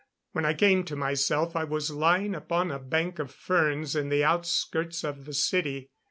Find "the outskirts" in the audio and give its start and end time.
4.09-5.03